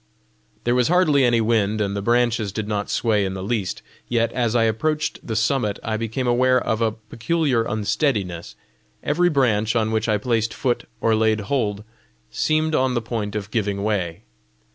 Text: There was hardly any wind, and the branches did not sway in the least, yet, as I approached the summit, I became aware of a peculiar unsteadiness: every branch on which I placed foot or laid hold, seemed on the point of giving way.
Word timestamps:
There 0.63 0.73
was 0.73 0.87
hardly 0.87 1.23
any 1.23 1.41
wind, 1.41 1.79
and 1.79 1.95
the 1.95 2.01
branches 2.01 2.51
did 2.51 2.67
not 2.67 2.89
sway 2.89 3.23
in 3.23 3.35
the 3.35 3.43
least, 3.43 3.83
yet, 4.07 4.31
as 4.33 4.55
I 4.55 4.63
approached 4.63 5.19
the 5.21 5.35
summit, 5.35 5.77
I 5.83 5.95
became 5.95 6.25
aware 6.25 6.59
of 6.59 6.81
a 6.81 6.93
peculiar 6.93 7.61
unsteadiness: 7.65 8.55
every 9.03 9.29
branch 9.29 9.75
on 9.75 9.91
which 9.91 10.09
I 10.09 10.17
placed 10.17 10.55
foot 10.55 10.85
or 11.01 11.13
laid 11.13 11.41
hold, 11.41 11.83
seemed 12.31 12.73
on 12.73 12.95
the 12.95 13.01
point 13.03 13.35
of 13.35 13.51
giving 13.51 13.83
way. 13.83 14.23